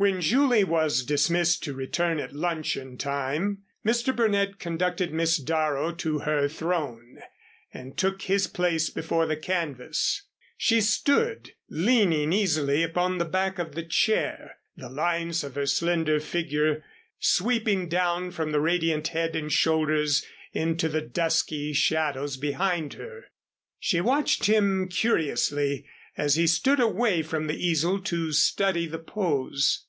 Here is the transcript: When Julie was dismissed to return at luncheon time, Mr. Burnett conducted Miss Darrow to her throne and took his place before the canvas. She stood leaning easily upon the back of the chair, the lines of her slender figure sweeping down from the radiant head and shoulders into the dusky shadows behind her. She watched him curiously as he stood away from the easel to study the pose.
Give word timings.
When 0.00 0.20
Julie 0.20 0.62
was 0.62 1.02
dismissed 1.02 1.64
to 1.64 1.74
return 1.74 2.20
at 2.20 2.32
luncheon 2.32 2.96
time, 2.98 3.64
Mr. 3.84 4.14
Burnett 4.14 4.60
conducted 4.60 5.12
Miss 5.12 5.38
Darrow 5.38 5.90
to 5.96 6.20
her 6.20 6.46
throne 6.46 7.18
and 7.74 7.98
took 7.98 8.22
his 8.22 8.46
place 8.46 8.90
before 8.90 9.26
the 9.26 9.34
canvas. 9.36 10.22
She 10.56 10.80
stood 10.80 11.50
leaning 11.68 12.32
easily 12.32 12.84
upon 12.84 13.18
the 13.18 13.24
back 13.24 13.58
of 13.58 13.74
the 13.74 13.82
chair, 13.82 14.58
the 14.76 14.88
lines 14.88 15.42
of 15.42 15.56
her 15.56 15.66
slender 15.66 16.20
figure 16.20 16.84
sweeping 17.18 17.88
down 17.88 18.30
from 18.30 18.52
the 18.52 18.60
radiant 18.60 19.08
head 19.08 19.34
and 19.34 19.50
shoulders 19.52 20.24
into 20.52 20.88
the 20.88 21.02
dusky 21.02 21.72
shadows 21.72 22.36
behind 22.36 22.94
her. 22.94 23.24
She 23.80 24.00
watched 24.00 24.44
him 24.46 24.86
curiously 24.86 25.86
as 26.16 26.36
he 26.36 26.46
stood 26.46 26.78
away 26.78 27.20
from 27.24 27.48
the 27.48 27.56
easel 27.60 27.98
to 28.02 28.30
study 28.30 28.86
the 28.86 29.00
pose. 29.00 29.86